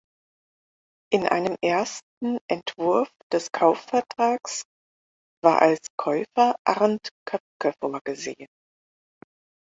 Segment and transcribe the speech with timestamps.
[1.13, 4.63] In einem ersten Entwurf des Kaufvertrags
[5.43, 8.47] war als Käufer Arnd Köpke vorgesehen.